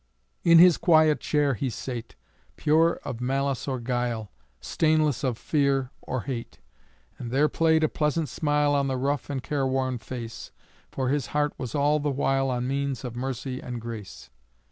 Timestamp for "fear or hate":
5.37-6.57